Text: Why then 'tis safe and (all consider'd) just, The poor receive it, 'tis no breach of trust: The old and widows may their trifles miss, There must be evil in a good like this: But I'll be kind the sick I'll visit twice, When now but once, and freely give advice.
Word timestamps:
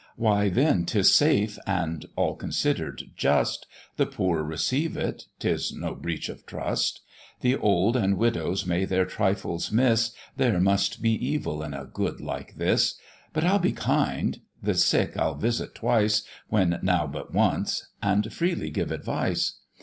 Why 0.15 0.49
then 0.49 0.85
'tis 0.85 1.13
safe 1.13 1.59
and 1.67 2.07
(all 2.15 2.33
consider'd) 2.35 3.11
just, 3.15 3.67
The 3.97 4.07
poor 4.07 4.41
receive 4.41 4.97
it, 4.97 5.25
'tis 5.37 5.71
no 5.73 5.93
breach 5.93 6.27
of 6.27 6.43
trust: 6.47 7.01
The 7.41 7.55
old 7.55 7.95
and 7.95 8.17
widows 8.17 8.65
may 8.65 8.85
their 8.85 9.05
trifles 9.05 9.71
miss, 9.71 10.15
There 10.37 10.59
must 10.59 11.03
be 11.03 11.11
evil 11.23 11.61
in 11.61 11.75
a 11.75 11.85
good 11.85 12.19
like 12.19 12.55
this: 12.55 12.95
But 13.31 13.43
I'll 13.43 13.59
be 13.59 13.73
kind 13.73 14.39
the 14.59 14.73
sick 14.73 15.15
I'll 15.17 15.35
visit 15.35 15.75
twice, 15.75 16.23
When 16.49 16.79
now 16.81 17.05
but 17.05 17.31
once, 17.31 17.85
and 18.01 18.33
freely 18.33 18.71
give 18.71 18.89
advice. 18.91 19.59